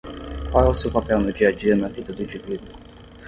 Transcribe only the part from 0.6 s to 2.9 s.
é o seu papel no dia-a-dia na vida do indivíduo?